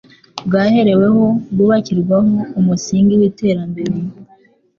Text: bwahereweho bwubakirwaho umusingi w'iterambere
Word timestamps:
bwahereweho 0.45 1.23
bwubakirwaho 1.51 2.31
umusingi 2.59 3.13
w'iterambere 3.19 3.93